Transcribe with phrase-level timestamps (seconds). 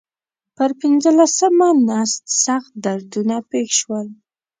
[0.55, 2.11] پر پنځلسمه نس
[2.43, 4.07] سخت دردونه پېښ شول.